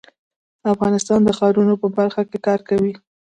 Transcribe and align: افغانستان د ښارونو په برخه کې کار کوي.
افغانستان 0.73 1.19
د 1.23 1.29
ښارونو 1.37 1.73
په 1.81 1.87
برخه 1.97 2.21
کې 2.29 2.37
کار 2.47 2.59
کوي. 2.69 2.93